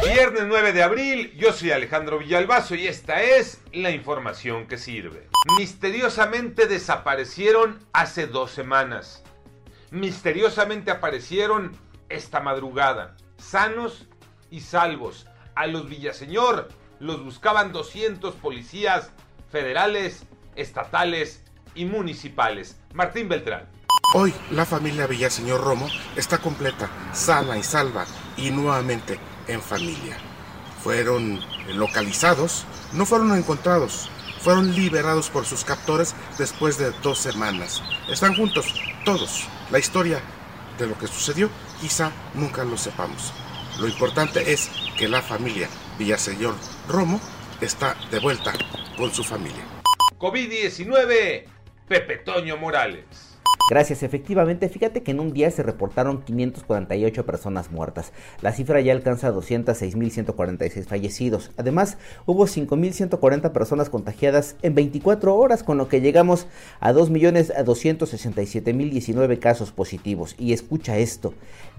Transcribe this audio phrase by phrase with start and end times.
[0.00, 5.28] Viernes 9 de abril, yo soy Alejandro Villalbazo y esta es la información que sirve.
[5.58, 9.22] Misteriosamente desaparecieron hace dos semanas.
[9.90, 11.76] Misteriosamente aparecieron
[12.08, 14.06] esta madrugada, sanos
[14.50, 15.26] y salvos.
[15.54, 19.12] A los Villaseñor los buscaban 200 policías
[19.50, 20.24] federales,
[20.56, 22.76] estatales y municipales.
[22.94, 23.68] Martín Beltrán.
[24.14, 28.04] Hoy la familia Villaseñor Romo está completa, sana y salva
[28.36, 29.18] y nuevamente
[29.48, 30.16] en familia.
[30.82, 31.40] Fueron
[31.74, 37.82] localizados, no fueron encontrados, fueron liberados por sus captores después de dos semanas.
[38.08, 39.44] Están juntos, todos.
[39.70, 40.20] La historia
[40.78, 41.48] de lo que sucedió
[41.80, 43.32] quizá nunca lo sepamos.
[43.78, 45.68] Lo importante es que la familia
[45.98, 46.54] Villaseñor
[46.88, 47.20] Romo
[47.60, 48.52] está de vuelta
[48.96, 49.64] con su familia.
[50.18, 51.44] COVID-19,
[51.88, 53.31] Pepe Toño Morales.
[53.72, 58.12] Gracias, efectivamente, fíjate que en un día se reportaron 548 personas muertas.
[58.42, 61.52] La cifra ya alcanza 206.146 fallecidos.
[61.56, 66.48] Además, hubo 5.140 personas contagiadas en 24 horas, con lo que llegamos
[66.80, 70.34] a 2.267.019 casos positivos.
[70.38, 71.32] Y escucha esto,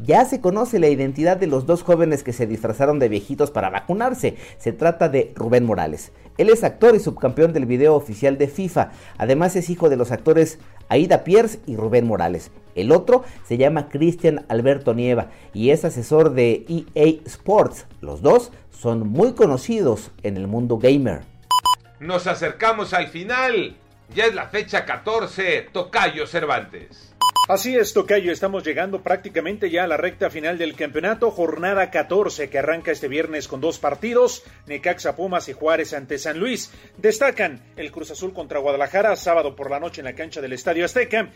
[0.03, 3.69] ya se conoce la identidad de los dos jóvenes que se disfrazaron de viejitos para
[3.69, 4.33] vacunarse.
[4.57, 6.11] Se trata de Rubén Morales.
[6.39, 8.89] Él es actor y subcampeón del video oficial de FIFA.
[9.19, 10.57] Además es hijo de los actores
[10.89, 12.51] Aida Pierce y Rubén Morales.
[12.75, 17.85] El otro se llama Cristian Alberto Nieva y es asesor de EA Sports.
[18.01, 21.21] Los dos son muy conocidos en el mundo gamer.
[21.99, 23.75] Nos acercamos al final.
[24.13, 27.12] Ya es la fecha 14, Tocayo Cervantes.
[27.45, 32.49] Así es, Tocayo, estamos llegando prácticamente ya a la recta final del campeonato, jornada 14
[32.49, 36.71] que arranca este viernes con dos partidos, Necaxa Pumas y Juárez ante San Luis.
[36.95, 40.85] Destacan el Cruz Azul contra Guadalajara, sábado por la noche en la cancha del Estadio
[40.85, 41.31] Azteca,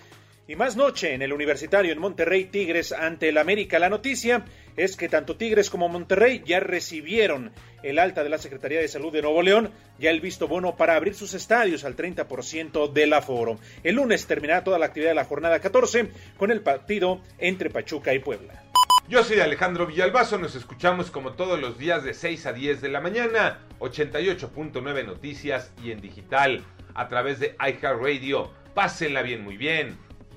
[0.48, 3.80] y más noche en el Universitario en Monterrey Tigres ante el América.
[3.80, 4.46] La noticia
[4.78, 7.52] es que tanto Tigres como Monterrey ya recibieron
[7.84, 10.96] el alta de la Secretaría de Salud de Nuevo León, ya el visto bueno para
[10.96, 13.60] abrir sus estadios al 30% del aforo.
[13.84, 18.14] El lunes terminará toda la actividad de la jornada 14 con el partido entre Pachuca
[18.14, 18.64] y Puebla.
[19.10, 22.90] Yo soy Alejandro Villalbazo, nos escuchamos como todos los días de 6 a 10 de
[22.90, 26.64] la mañana, 88.9 Noticias y en digital
[26.94, 28.52] a través de iHeartRadio.
[28.74, 30.07] Pásenla bien, muy bien